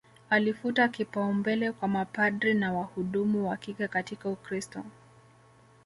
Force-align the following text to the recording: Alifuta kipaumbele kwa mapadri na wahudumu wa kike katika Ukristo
Alifuta 0.29 0.87
kipaumbele 0.87 1.71
kwa 1.71 1.87
mapadri 1.87 2.53
na 2.53 2.73
wahudumu 2.73 3.49
wa 3.49 3.57
kike 3.57 3.87
katika 3.87 4.29
Ukristo 4.29 4.83